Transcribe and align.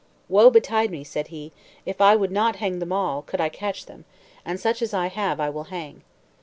"Woe 0.29 0.49
betide 0.49 0.89
me," 0.89 1.03
said 1.03 1.27
he, 1.27 1.51
"if 1.85 2.01
I 2.01 2.15
would 2.15 2.31
not 2.31 2.55
hang 2.55 2.79
them 2.79 2.91
all, 2.91 3.21
could 3.21 3.39
I 3.39 3.49
catch 3.49 3.85
them, 3.85 4.05
and 4.43 4.59
such 4.59 4.81
as 4.81 4.95
I 4.95 5.09
have 5.09 5.39
I 5.39 5.51
will 5.51 5.65
hang." 5.65 6.01